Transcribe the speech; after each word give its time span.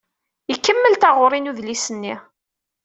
Ikemmel 0.53 0.93
taɣuri 0.95 1.39
n 1.39 1.49
udlis-nni. 1.51 2.15